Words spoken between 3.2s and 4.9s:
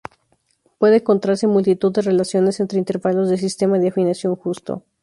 del sistema de afinación justo.